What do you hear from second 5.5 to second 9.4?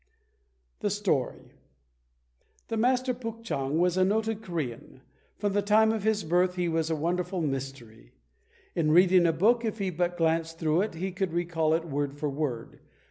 the time of his birth he was a wonderful mystery. In reading a